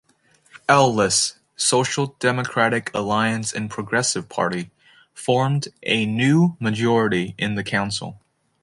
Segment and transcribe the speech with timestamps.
[0.67, 4.71] L-list, Social Democratic Alliance and Progressive Party
[5.13, 8.19] formed a new majority in the council.